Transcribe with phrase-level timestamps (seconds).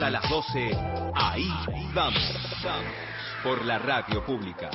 [0.00, 0.76] A las 12,
[1.14, 1.48] ahí
[1.94, 2.20] vamos,
[3.44, 4.68] por la radio pública.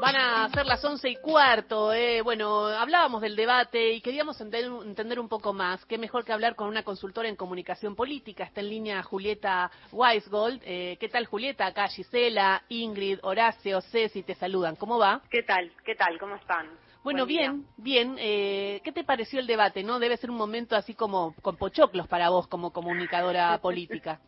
[0.00, 1.92] Van a ser las once y cuarto.
[1.92, 2.22] Eh.
[2.22, 5.84] Bueno, hablábamos del debate y queríamos entender, entender, un poco más.
[5.86, 8.44] Qué mejor que hablar con una consultora en comunicación política.
[8.44, 10.62] Está en línea Julieta Weisgold.
[10.64, 11.66] Eh, ¿Qué tal, Julieta?
[11.66, 14.76] Acá Gisela, Ingrid, Horacio, Ceci te saludan.
[14.76, 15.20] ¿Cómo va?
[15.28, 15.72] ¿Qué tal?
[15.84, 16.16] ¿Qué tal?
[16.20, 16.87] ¿Cómo están?
[17.08, 18.16] Bueno, bien, bien.
[18.18, 19.82] Eh, ¿Qué te pareció el debate?
[19.82, 19.98] ¿No?
[19.98, 24.20] Debe ser un momento así como con pochoclos para vos como comunicadora política.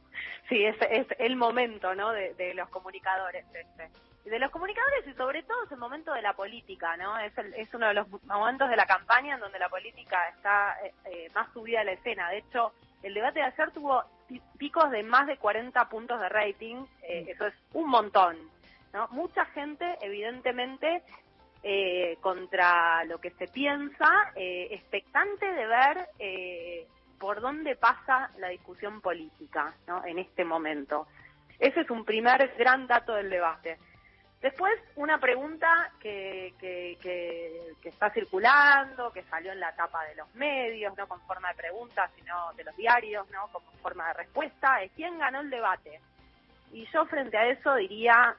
[0.49, 2.11] sí, es, es el momento, ¿no?
[2.13, 3.91] De, de los comunicadores este.
[4.25, 7.19] De los comunicadores y sobre todo es el momento de la política, ¿no?
[7.19, 10.79] Es, el, es uno de los momentos de la campaña en donde la política está
[10.83, 12.31] eh, eh más subida a la escena.
[12.31, 12.73] De hecho,
[13.03, 14.05] el debate de ayer tuvo
[14.57, 16.87] picos de más de 40 puntos de rating.
[17.03, 18.39] Eh, eso es un montón,
[18.95, 19.07] ¿no?
[19.09, 21.03] Mucha gente, evidentemente,
[21.63, 26.87] eh, contra lo que se piensa, eh, expectante de ver eh,
[27.19, 30.05] por dónde pasa la discusión política ¿no?
[30.07, 31.07] en este momento.
[31.59, 33.79] Ese es un primer gran dato del debate.
[34.41, 40.35] Después, una pregunta que, que, que, está circulando, que salió en la tapa de los
[40.35, 44.83] medios, no con forma de pregunta, sino de los diarios, no como forma de respuesta,
[44.83, 46.01] es quién ganó el debate.
[46.73, 48.35] Y yo frente a eso diría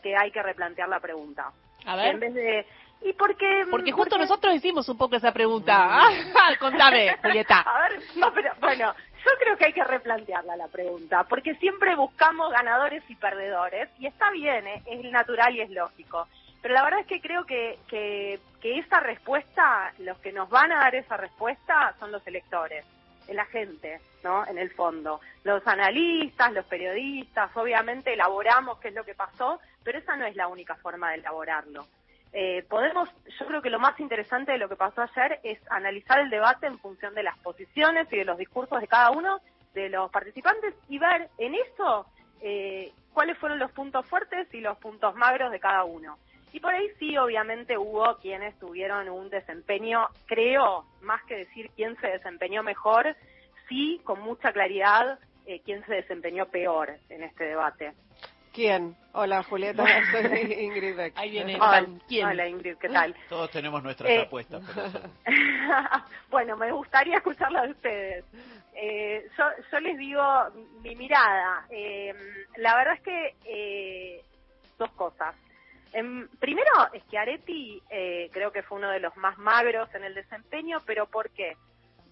[0.00, 1.50] que hay que replantear la pregunta.
[1.86, 2.14] A ver.
[2.14, 2.66] En vez de,
[3.02, 3.64] ¿Y por qué?
[3.70, 6.00] Porque justo nosotros hicimos un poco esa pregunta.
[6.42, 7.60] Ah, contame, Julieta.
[7.60, 11.94] A ver, no, pero bueno, yo creo que hay que replantearla la pregunta, porque siempre
[11.96, 14.82] buscamos ganadores y perdedores, y está bien, ¿eh?
[14.86, 16.26] es natural y es lógico.
[16.62, 20.72] Pero la verdad es que creo que, que, que esa respuesta, los que nos van
[20.72, 22.84] a dar esa respuesta son los electores,
[23.34, 24.46] la gente, ¿no?
[24.46, 25.20] En el fondo.
[25.44, 30.36] Los analistas, los periodistas, obviamente elaboramos qué es lo que pasó, pero esa no es
[30.36, 31.86] la única forma de elaborarlo.
[32.32, 33.08] Eh, podemos,
[33.38, 36.66] yo creo que lo más interesante de lo que pasó ayer es analizar el debate
[36.66, 39.40] en función de las posiciones y de los discursos de cada uno
[39.74, 42.06] de los participantes y ver en eso
[42.40, 46.18] eh, cuáles fueron los puntos fuertes y los puntos magros de cada uno.
[46.52, 51.96] Y por ahí sí, obviamente, hubo quienes tuvieron un desempeño, creo, más que decir quién
[52.00, 53.16] se desempeñó mejor,
[53.68, 57.92] sí, con mucha claridad, eh, quién se desempeñó peor en este debate.
[58.52, 58.96] ¿Quién?
[59.12, 61.12] Hola Julieta, soy Ingrid Beck.
[61.16, 61.54] Ahí viene.
[61.54, 62.26] Hola, ¿Quién?
[62.26, 63.14] Hola Ingrid, ¿qué tal?
[63.28, 64.62] Todos tenemos nuestras eh, apuestas.
[66.30, 68.24] bueno, me gustaría escucharla de ustedes.
[68.74, 70.22] Eh, yo, yo les digo
[70.82, 71.66] mi mirada.
[71.70, 72.14] Eh,
[72.56, 74.24] la verdad es que eh,
[74.78, 75.34] dos cosas.
[75.92, 76.70] Em, primero,
[77.18, 81.30] Areti eh, creo que fue uno de los más magros en el desempeño, pero ¿por
[81.30, 81.56] qué?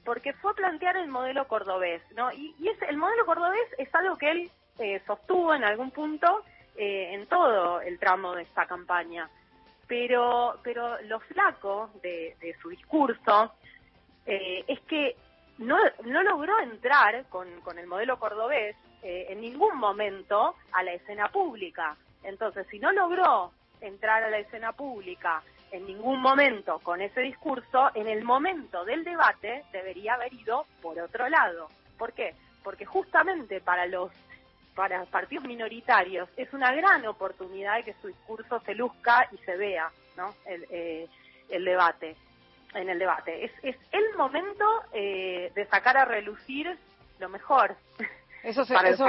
[0.05, 2.33] Porque fue a plantear el modelo cordobés, ¿no?
[2.33, 6.45] Y, y el modelo cordobés es algo que él eh, sostuvo en algún punto
[6.77, 9.29] eh, en todo el tramo de esta campaña.
[9.87, 13.55] Pero, pero lo flaco de, su discurso
[14.27, 15.17] eh, es que
[15.59, 21.29] no, no logró entrar con, con el modelo cordobés en ningún momento a la escena
[21.29, 21.97] pública.
[22.25, 27.91] Entonces, si no logró entrar a la escena pública en ningún momento con ese discurso,
[27.95, 31.69] en el momento del debate debería haber ido por otro lado.
[31.99, 32.35] ¿Por qué?
[32.63, 34.11] Porque justamente para los
[34.75, 39.57] para partidos minoritarios es una gran oportunidad de que su discurso se luzca y se
[39.57, 40.35] vea, ¿no?
[40.47, 41.09] El, eh,
[41.51, 42.15] el debate,
[42.75, 43.45] en el debate.
[43.45, 46.79] Es, es el momento eh, de sacar a relucir
[47.19, 47.75] lo mejor.
[48.43, 49.07] Eso se, para eso,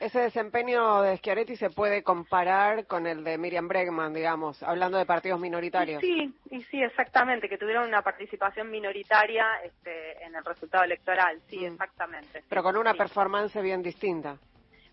[0.00, 5.06] Ese desempeño de Schiaretti se puede comparar con el de Miriam Bregman, digamos, hablando de
[5.06, 6.00] partidos minoritarios.
[6.00, 11.60] sí, y sí, exactamente, que tuvieron una participación minoritaria este, en el resultado electoral, sí,
[11.60, 11.72] mm.
[11.72, 12.44] exactamente.
[12.48, 14.36] Pero con una performance bien distinta.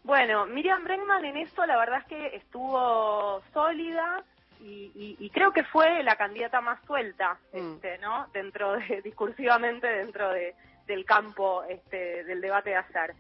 [0.04, 4.24] Bueno, Miriam Bregman en esto la verdad es que estuvo sólida
[4.62, 7.58] y, creo que fue la candidata más suelta, mm.
[7.58, 8.28] este, ¿no?
[8.34, 13.16] Dentro de, discursivamente dentro de, del campo este, del debate de ayer.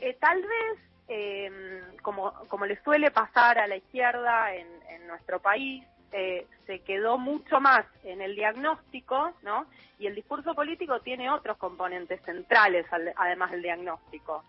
[0.00, 5.40] Eh, tal vez, eh, como, como le suele pasar a la izquierda en, en nuestro
[5.40, 9.66] país, eh, se quedó mucho más en el diagnóstico, ¿no?
[9.98, 14.44] Y el discurso político tiene otros componentes centrales, además del diagnóstico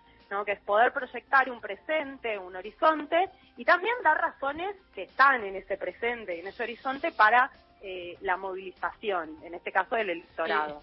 [0.46, 5.56] que es poder proyectar un presente, un horizonte, y también dar razones que están en
[5.56, 7.50] ese presente en ese horizonte para
[7.82, 10.82] eh, la movilización, en este caso del electorado.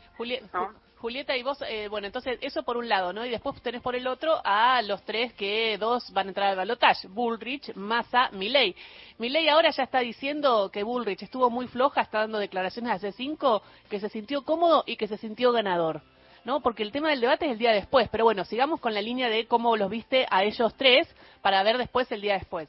[1.05, 3.27] Julieta, y vos, eh, bueno, entonces eso por un lado, ¿no?
[3.27, 6.57] Y después tenés por el otro a los tres que dos van a entrar al
[6.57, 8.75] balotaje, Bullrich, Massa, Milley.
[9.19, 13.63] Milley ahora ya está diciendo que Bullrich estuvo muy floja, está dando declaraciones hace cinco,
[13.91, 16.01] que se sintió cómodo y que se sintió ganador.
[16.45, 16.61] ¿no?
[16.61, 19.29] Porque el tema del debate es el día después, pero bueno, sigamos con la línea
[19.29, 21.07] de cómo los viste a ellos tres
[21.43, 22.69] para ver después el día después.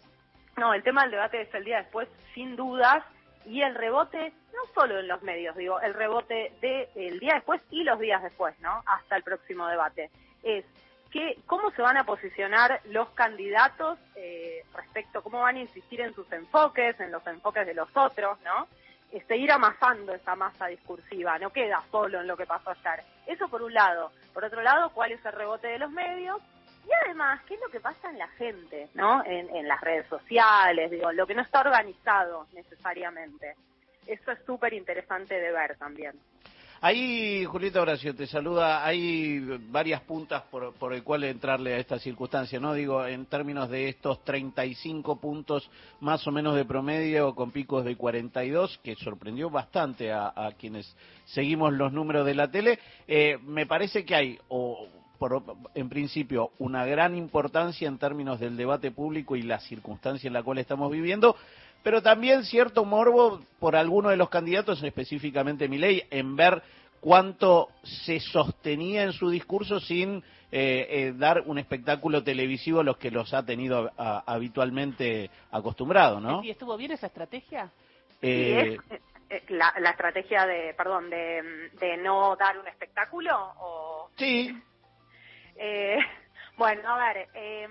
[0.57, 3.03] No, el tema del debate es el día después, sin dudas,
[3.45, 7.83] y el rebote, no solo en los medios, digo, el rebote del día después y
[7.83, 8.83] los días después, ¿no?
[8.85, 10.09] Hasta el próximo debate.
[10.43, 10.65] Es
[11.11, 16.13] que, cómo se van a posicionar los candidatos eh, respecto, cómo van a insistir en
[16.13, 18.67] sus enfoques, en los enfoques de los otros, ¿no?
[19.27, 23.05] seguir amasando esa masa discursiva, no queda solo en lo que pasó ayer.
[23.25, 24.11] Eso por un lado.
[24.33, 26.41] Por otro lado, cuál es el rebote de los medios
[26.87, 29.23] y además, ¿qué es lo que pasa en la gente, ¿no?
[29.25, 33.55] En, las redes sociales, digo, lo que no está organizado necesariamente.
[34.05, 36.13] Eso es súper interesante de ver también.
[36.81, 38.85] Ahí, Julieta Horacio, te saluda.
[38.85, 39.39] Hay
[39.69, 42.75] varias puntas por, por el cual entrarle a esta circunstancia, ¿no?
[42.75, 45.67] Digo, en términos de estos 35 puntos
[46.01, 51.73] más o menos de promedio con picos de 42, que sorprendió bastante a, quienes seguimos
[51.73, 52.77] los números de la tele.
[53.07, 54.87] Eh, me parece que hay, o
[55.73, 60.43] en principio, una gran importancia en términos del debate público y la circunstancia en la
[60.43, 61.35] cual estamos viviendo,
[61.83, 66.63] pero también cierto morbo por alguno de los candidatos, específicamente Milei, en ver
[66.99, 72.97] cuánto se sostenía en su discurso sin eh, eh, dar un espectáculo televisivo a los
[72.97, 76.43] que los ha tenido habitualmente acostumbrados, ¿no?
[76.43, 77.69] ¿Y estuvo bien esa estrategia?
[78.21, 78.77] Eh,
[79.49, 84.09] la, la, estrategia de, perdón, de, de no dar un espectáculo o...
[84.17, 84.55] Sí,
[85.55, 85.99] eh,
[86.57, 87.67] bueno, a ver, eh,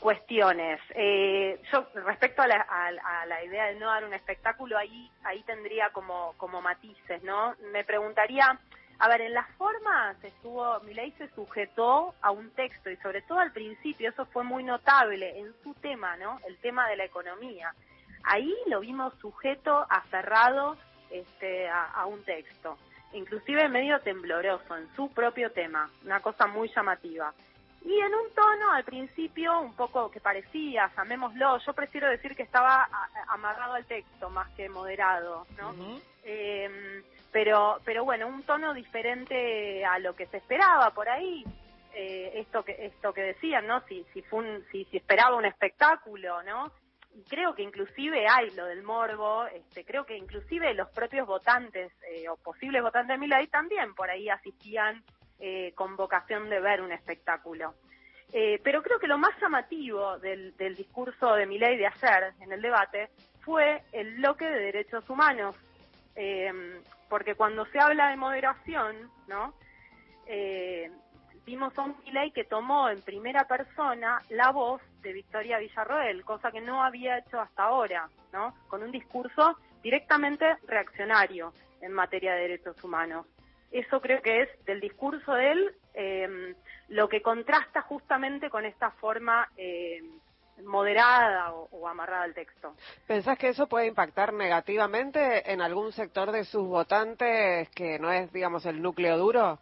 [0.00, 0.80] cuestiones.
[0.94, 5.42] Eh, yo respecto a la, a, la, idea de no dar un espectáculo, ahí ahí
[5.42, 7.54] tendría como como matices, ¿no?
[7.72, 8.58] Me preguntaría,
[8.98, 13.40] a ver, en las formas estuvo, Milei se sujetó a un texto y sobre todo
[13.40, 16.40] al principio, eso fue muy notable en su tema, ¿no?
[16.46, 17.74] El tema de la economía.
[18.24, 20.76] Ahí lo vimos sujeto, aferrado
[21.10, 22.76] este, a un texto
[23.12, 27.32] inclusive medio tembloroso en su propio tema, una cosa muy llamativa.
[27.84, 32.42] Y en un tono al principio un poco que parecía, llamémoslo, yo prefiero decir que
[32.42, 32.88] estaba
[33.28, 35.72] amarrado al texto más que moderado, ¿no?
[36.24, 41.44] Em, pero, pero bueno, un tono diferente a lo que se esperaba por ahí.
[41.94, 43.80] Eh, esto que esto que decían, ¿no?
[43.86, 46.72] Si si fue si, si esperaba un espectáculo, ¿no?
[47.28, 52.28] Creo que inclusive hay lo del morbo, este, creo que inclusive los propios votantes eh,
[52.28, 55.02] o posibles votantes de Milei también por ahí asistían
[55.38, 57.74] eh, con vocación de ver un espectáculo.
[58.32, 62.60] Eh, pero creo que lo más llamativo del, discurso de Milei de ayer en el
[62.60, 63.10] debate
[63.40, 65.54] fue el bloque de derechos humanos,
[67.08, 69.54] porque cuando se habla de moderación, ¿no?
[71.46, 76.50] Vimos a un Milei que tomó en primera persona la voz de Victoria Villarroel, cosa
[76.50, 78.54] que no había hecho hasta ahora, ¿no?
[78.68, 83.26] Con un discurso directamente reaccionario en materia de derechos humanos.
[83.70, 86.54] Eso creo que es del discurso de él em,
[86.88, 90.02] lo que contrasta justamente con esta forma eh,
[90.64, 92.74] moderada o, o, amarrada al texto.
[93.06, 98.32] ¿Pensás que eso puede impactar negativamente en algún sector de sus votantes que no es,
[98.32, 99.60] digamos, el núcleo duro?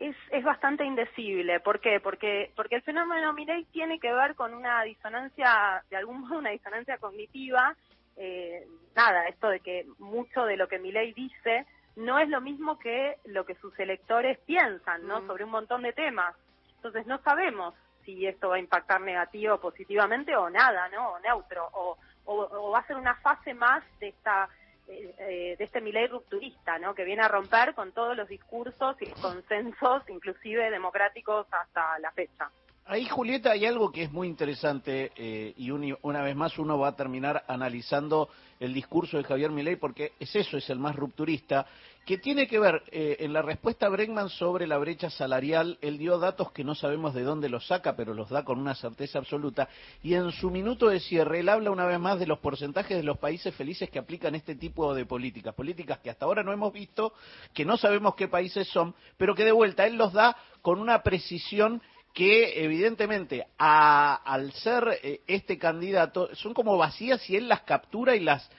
[0.00, 1.60] Es, es bastante indecible.
[1.60, 2.00] ¿Por qué?
[2.00, 6.50] Porque, porque el fenómeno Mireille tiene que ver con una disonancia, de algún modo una
[6.50, 7.74] disonancia cognitiva.
[8.16, 11.66] Eh, nada, esto de que mucho de lo que Milei dice
[11.96, 15.20] no es lo mismo que lo que sus electores piensan, ¿no?
[15.20, 15.26] Mm.
[15.26, 16.34] Sobre un montón de temas.
[16.76, 17.74] Entonces no sabemos
[18.04, 21.10] si esto va a impactar negativo o positivamente o nada, ¿no?
[21.10, 24.48] O neutro, o, o va a ser una fase más de esta
[24.88, 26.94] de este Milei rupturista, ¿no?
[26.94, 32.50] Que viene a romper con todos los discursos y consensos, inclusive democráticos hasta la fecha.
[32.90, 36.88] Ahí, Julieta, hay algo que es muy interesante eh, y una vez más uno va
[36.88, 41.66] a terminar analizando el discurso de Javier Milei porque es eso, es el más rupturista,
[42.08, 45.98] que tiene que ver eh, en la respuesta a Bregman sobre la brecha salarial, él
[45.98, 49.18] dio datos que no sabemos de dónde los saca, pero los da con una certeza
[49.18, 49.68] absoluta,
[50.02, 53.02] y en su minuto de cierre él habla una vez más de los porcentajes de
[53.02, 56.72] los países felices que aplican este tipo de políticas, políticas que hasta ahora no hemos
[56.72, 57.12] visto,
[57.52, 61.02] que no sabemos qué países son, pero que de vuelta él los da con una
[61.02, 61.82] precisión
[62.14, 68.20] que evidentemente al ser eh, este candidato son como vacías y él las captura y
[68.20, 68.50] las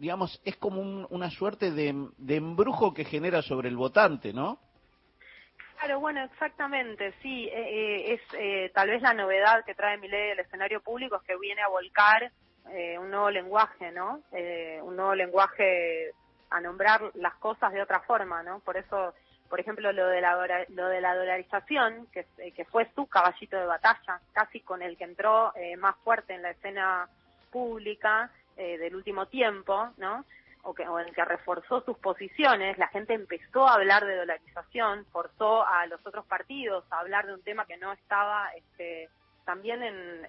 [0.00, 1.88] digamos es como una suerte de,
[2.28, 4.58] embrujo que genera sobre el votante, ¿no?
[5.78, 10.30] Claro, bueno, exactamente, sí, eh, eh, es tal vez la novedad que trae mi ley
[10.30, 12.30] del escenario público es que viene a volcar
[13.00, 14.22] un nuevo lenguaje, ¿no?
[14.82, 16.12] un nuevo lenguaje
[16.50, 18.60] a nombrar las cosas de otra forma, ¿no?
[18.60, 19.12] Por eso
[19.50, 23.66] por ejemplo, lo de la, lo de la dolarización, que, que fue su caballito de
[23.66, 27.08] batalla, casi con el que entró eh, más fuerte en la escena
[27.50, 30.24] pública eh, del último tiempo, ¿no?
[30.62, 35.06] O, que, o en que reforzó sus posiciones, la gente empezó a hablar de dolarización,
[35.06, 39.08] forzó a los otros partidos a hablar de un tema que no estaba este,
[39.46, 40.26] también en,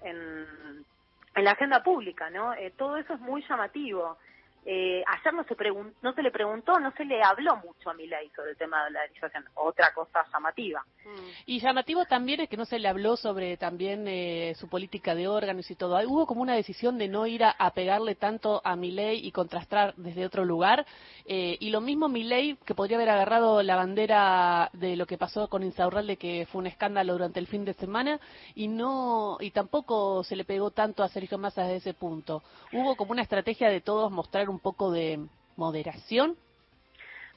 [1.34, 2.54] en la agenda pública, ¿no?
[2.76, 4.16] todo eso es muy llamativo.
[4.64, 5.56] Eh, ayer no se,
[6.02, 8.92] no se le preguntó, no se le habló mucho a Milei sobre el tema de
[8.92, 10.84] la dolarización, otra cosa llamativa.
[11.04, 11.30] Mm.
[11.46, 15.26] Y llamativo también es que no se le habló sobre también eh, su política de
[15.26, 15.98] órganos y todo.
[16.08, 20.24] Hubo como una decisión de no ir a, pegarle tanto a Milei y contrastar desde
[20.24, 20.86] otro lugar.
[21.26, 25.48] Eh, y lo mismo Milei, que podría haber agarrado la bandera de lo que pasó
[25.48, 28.20] con Insaurralde, que fue un escándalo durante el fin de semana,
[28.54, 32.44] y no y tampoco se le pegó tanto a Sergio Massa desde ese punto.
[32.72, 35.18] Hubo como una estrategia de todos mostrar un poco de
[35.56, 36.36] moderación?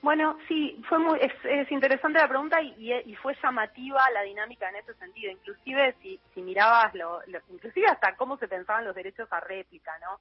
[0.05, 4.93] Bueno, sí, fue muy, es, interesante la pregunta y, fue llamativa la dinámica en ese
[4.95, 5.31] sentido.
[5.31, 10.19] Inclusive si, si mirabas, lo, inclusive hasta cómo se pensaban los derechos a réplica, ¿no?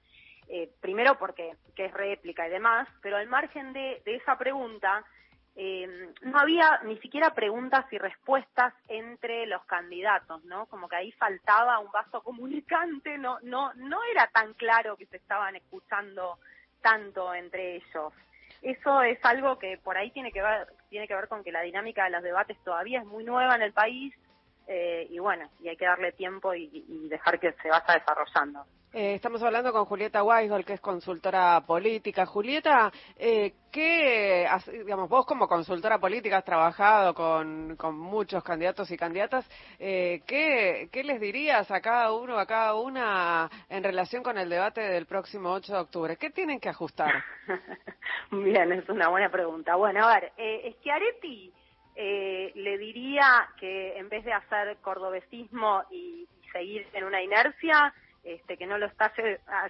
[0.49, 5.05] Eh, primero porque que es réplica y demás, pero al margen de, esa pregunta,
[5.55, 10.65] eh, no había ni siquiera preguntas y respuestas entre los candidatos, ¿no?
[10.65, 15.19] Como que ahí faltaba un vaso comunicante, no, no, no era tan claro que se
[15.19, 16.39] estaban escuchando
[16.85, 18.13] tanto entre ellos.
[18.61, 21.63] Eso es algo que por ahí tiene que ver, tiene que ver con que la
[21.63, 24.15] dinámica de los debates todavía es muy nueva en el país
[24.67, 28.65] eh, y bueno, y hay que darle tiempo y, y dejar que se vaya desarrollando.
[28.97, 32.27] Eh, estamos hablando con Julieta Weisgol, que es consultora política.
[32.27, 34.47] Julieta, eh, ¿qué,
[34.85, 41.03] digamos, vos como consultora política has trabajado con, muchos candidatos y candidatas, eh, ¿qué, ¿qué,
[41.03, 45.51] les dirías a cada uno, a cada una en relación con el debate del próximo
[45.51, 46.17] 8 de octubre?
[46.17, 47.25] ¿Qué tienen que ajustar?
[48.31, 49.75] Bien, es una buena pregunta.
[49.75, 51.53] Bueno, a ver, eh, Schiaretti
[51.97, 57.93] eh, le diría que en vez de hacer cordobesismo y seguir en una inercia,
[58.25, 59.13] este, que no lo está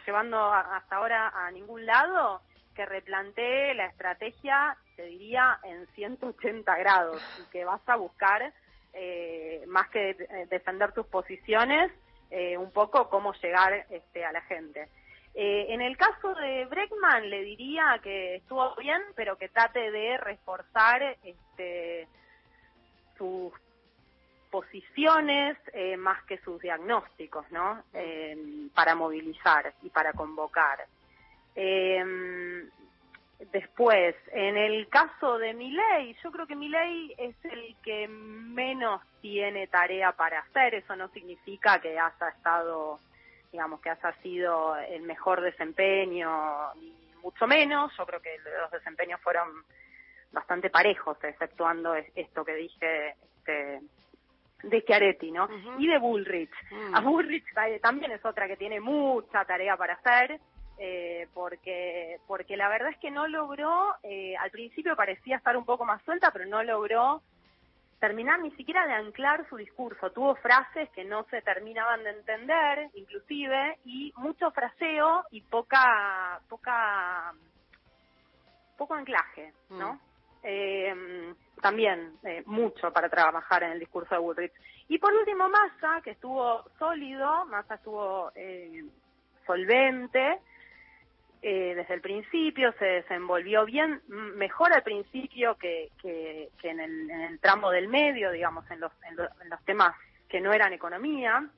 [0.06, 2.40] llevando hasta ahora a ningún lado,
[2.74, 8.52] que replantee la estrategia, te diría, en 180 grados y que vas a buscar,
[8.92, 10.14] eh, más que
[10.48, 11.90] defender tus posiciones,
[12.30, 14.88] eh, un poco cómo llegar este, a la gente.
[15.34, 20.16] Eh, en el caso de Breckman le diría que estuvo bien, pero que trate de
[20.16, 22.06] reforzar este,
[23.18, 23.52] sus
[24.54, 27.82] posiciones eh, más que sus diagnósticos, ¿no?
[27.92, 30.78] Eh, para movilizar y para convocar.
[31.56, 32.64] Eh,
[33.50, 39.66] después, en el caso de Milei, yo creo que Milei es el que menos tiene
[39.66, 40.76] tarea para hacer.
[40.76, 43.00] Eso no significa que haya estado,
[43.50, 46.94] digamos, que haya sido el mejor desempeño, ni
[47.24, 47.92] mucho menos.
[47.98, 49.48] Yo creo que los desempeños fueron
[50.30, 53.80] bastante parejos, exceptuando esto que dije este,
[54.68, 55.48] de Chiaretti, ¿no?
[55.78, 56.52] Y de Bullrich.
[56.92, 57.04] A mm.
[57.04, 57.44] Bullrich
[57.80, 60.40] también es otra que tiene mucha tarea para hacer,
[60.78, 65.64] eh, porque, porque la verdad es que no logró, eh, al principio parecía estar un
[65.64, 67.22] poco más suelta, pero no logró
[68.00, 70.10] terminar ni siquiera de anclar su discurso.
[70.10, 77.32] Tuvo frases que no se terminaban de entender, inclusive, y mucho fraseo y poca, poca,
[78.76, 79.94] poco anclaje, ¿no?
[79.94, 80.13] Mm.
[80.44, 81.34] Eh,
[81.64, 84.52] también eh, mucho para trabajar en el discurso de Woodridge.
[84.88, 88.84] Y por último, Massa, que estuvo sólido, Massa estuvo eh,
[89.46, 90.40] solvente
[91.40, 97.70] eh, desde el principio, se desenvolvió bien, mejor al principio que, que, en, el, tramo
[97.70, 99.96] del medio, digamos, en los, en los temas
[100.28, 101.48] que no eran economía.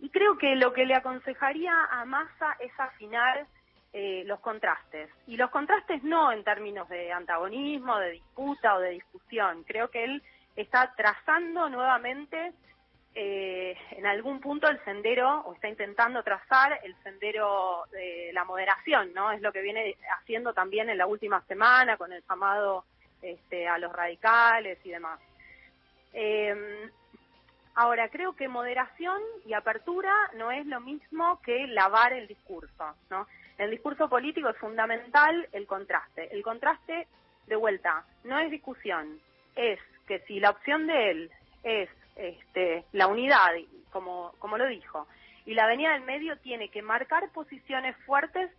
[0.00, 3.46] Y creo que lo que le aconsejaría a Massa es afinar
[3.92, 5.10] eh, los contrastes.
[5.26, 9.64] Y los contrastes no en términos de antagonismo, de disputa o de discusión.
[9.64, 10.22] Creo que él
[10.56, 12.52] está trazando nuevamente
[13.14, 19.12] eh, en algún punto el sendero, o está intentando trazar el sendero de la moderación,
[19.14, 19.32] ¿no?
[19.32, 22.84] Es lo que viene haciendo también en la última semana con el llamado
[23.22, 25.18] este, a los radicales y demás.
[26.12, 26.90] Eh,
[27.74, 33.26] ahora, creo que moderación y apertura no es lo mismo que lavar el discurso, ¿no?
[33.58, 36.34] El discurso político es fundamental el contraste.
[36.34, 37.06] El contraste,
[37.46, 39.20] de vuelta, no es discusión,
[39.56, 41.30] es que si la opción de él
[41.62, 43.52] es este, la unidad,
[43.90, 45.06] como, como lo dijo,
[45.44, 48.50] y la avenida del medio tiene que marcar posiciones fuertes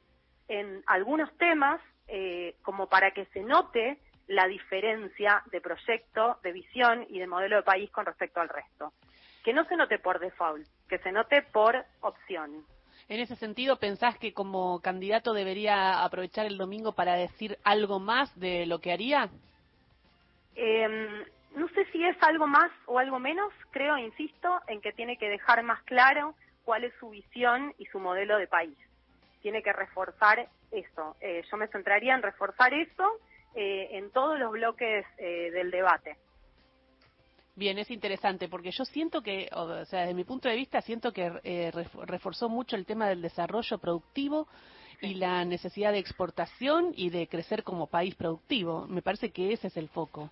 [0.47, 7.05] en algunos temas, eh, como para que se note la diferencia de proyecto, de visión
[7.09, 8.91] y de modelo de país con respecto al resto.
[9.43, 12.65] Que no se note por default, que se note por opción.
[13.09, 18.39] En ese sentido, ¿pensás que como candidato debería aprovechar el domingo para decir algo más
[18.39, 19.29] de lo que haría?
[20.55, 21.25] Em,
[21.55, 25.27] no sé si es algo más o algo menos, creo, insisto, en que tiene que
[25.27, 28.77] dejar más claro cuál es su visión y su modelo de país.
[29.41, 31.15] Tiene que reforzar eso.
[31.19, 33.19] Eh, yo me centraría en reforzar eso
[33.55, 36.15] eh, en todos los bloques eh, del debate.
[37.59, 41.11] Bien, es interesante porque yo siento que, o sea, desde mi punto de vista, siento
[41.11, 41.73] que eh,
[42.05, 44.47] reforzó mucho el tema del desarrollo productivo
[45.01, 48.87] y la necesidad de exportación y de crecer como país productivo.
[48.87, 50.29] Me parece que ese es el foco.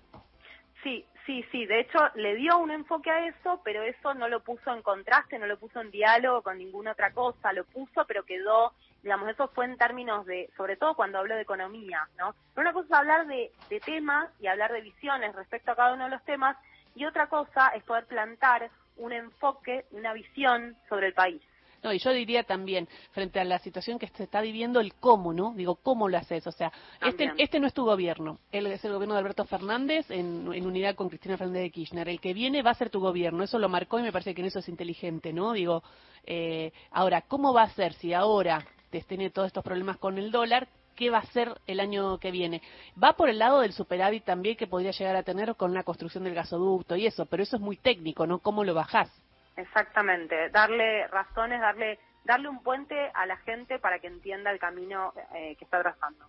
[0.83, 1.65] Sí, sí, sí.
[1.65, 5.37] De hecho, le dio un enfoque a eso, pero eso no lo puso en contraste,
[5.37, 7.51] no lo puso en diálogo con ninguna otra cosa.
[7.51, 8.71] Lo puso, pero quedó,
[9.03, 12.33] digamos, eso fue en términos de, sobre todo cuando habló de economía, ¿no?
[12.55, 15.93] Pero una cosa es hablar de, de temas y hablar de visiones respecto a cada
[15.93, 16.55] uno de los temas,
[16.97, 21.41] y otra cosa es poder plantar un enfoque, una visión sobre el país.
[21.83, 25.31] No, y yo diría también, frente a la situación que se está viviendo, el cómo,
[25.31, 25.53] ¿no?
[25.55, 26.47] Digo, ¿cómo lo haces?
[26.47, 26.71] O sea,
[27.05, 30.95] este, este no es tu gobierno, él es el gobierno de Alberto Fernández en, unidad
[30.95, 32.09] con Cristina Fernández de Kirchner.
[32.09, 34.41] El que viene va a ser tu gobierno, eso lo marcó y me parece que
[34.41, 35.53] en eso es inteligente, ¿no?
[35.53, 35.83] Digo,
[36.25, 40.31] eh, ahora, ¿cómo va a ser si ahora te tiene todos estos problemas con el
[40.31, 40.67] dólar?
[40.97, 42.61] Qué va a ser el año que viene.
[43.01, 46.25] Va por el lado del superávit también que podría llegar a tener con la construcción
[46.25, 48.39] del gasoducto y eso, pero eso es muy técnico, ¿no?
[48.39, 49.09] ¿Cómo lo bajás?
[49.55, 55.13] Exactamente, darle razones, darle darle un puente a la gente para que entienda el camino
[55.33, 56.25] eh, que está trazando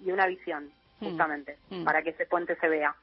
[0.00, 0.70] y una visión,
[1.00, 1.06] hmm.
[1.06, 1.84] justamente, hmm.
[1.84, 2.94] para que ese puente se vea,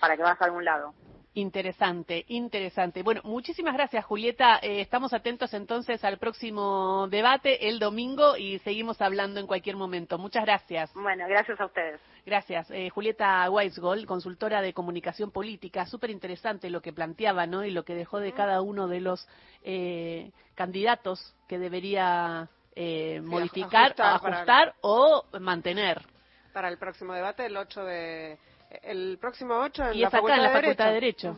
[0.00, 0.94] para que vas a algún lado.
[1.36, 3.02] Interesante, interesante.
[3.02, 4.58] Bueno, muchísimas gracias, Julieta.
[4.62, 10.16] Eh, estamos atentos entonces al próximo debate el domingo y seguimos hablando en cualquier momento.
[10.16, 10.94] Muchas gracias.
[10.94, 12.00] Bueno, gracias a ustedes.
[12.24, 12.70] Gracias.
[12.70, 15.84] Eh, Julieta Weisgold, consultora de comunicación política.
[15.84, 17.66] Súper interesante lo que planteaba, ¿no?
[17.66, 19.28] Y lo que dejó de cada uno de los
[19.62, 22.48] eh, candidatos que debería
[23.22, 26.00] modificar, ajustar, o mantener.
[26.54, 28.38] Para el próximo debate, el 8 de
[28.82, 31.36] el próximo 8 en, la, facultad en la Facultad de Derecho.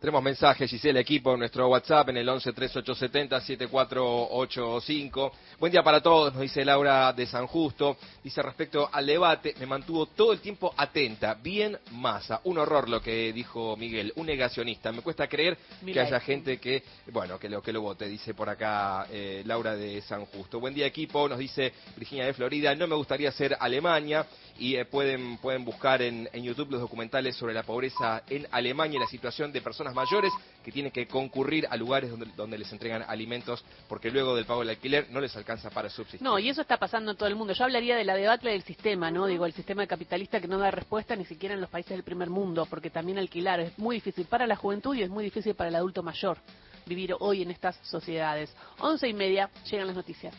[0.00, 5.32] Tenemos mensajes, Gisela, equipo, en nuestro WhatsApp en el 11 3870 7485.
[5.58, 7.96] Buen día para todos, nos dice Laura de San Justo.
[8.22, 12.40] Dice respecto al debate, me mantuvo todo el tiempo atenta, bien masa.
[12.44, 14.92] Un horror lo que dijo Miguel, un negacionista.
[14.92, 18.50] Me cuesta creer que haya gente que, bueno, que lo, que lo vote, dice por
[18.50, 20.60] acá eh, Laura de San Justo.
[20.60, 22.74] Buen día, equipo, nos dice Virginia de Florida.
[22.74, 24.26] No me gustaría ser Alemania
[24.58, 28.96] y eh, pueden, pueden buscar en, en YouTube los documentales sobre la pobreza en Alemania
[28.96, 30.32] y la situación de personas mayores
[30.64, 34.60] que tienen que concurrir a lugares donde, donde les entregan alimentos porque luego del pago
[34.60, 36.22] del alquiler no les alcanza para subsistir.
[36.22, 37.52] No, y eso está pasando en todo el mundo.
[37.52, 39.26] Yo hablaría de la debacle del sistema, ¿no?
[39.26, 42.30] Digo, el sistema capitalista que no da respuesta ni siquiera en los países del primer
[42.30, 45.68] mundo, porque también alquilar es muy difícil para la juventud y es muy difícil para
[45.68, 46.38] el adulto mayor
[46.86, 48.54] vivir hoy en estas sociedades.
[48.78, 50.34] Once y media llegan las noticias.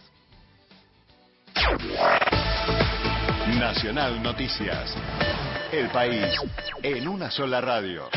[3.60, 4.95] Nacional Noticias.
[5.71, 6.39] El país
[6.84, 8.10] en una sola radio.